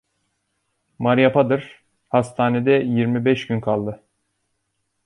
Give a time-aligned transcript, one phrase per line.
[0.99, 4.03] Maria Puder, hastanede yirmi beş gün kaldı.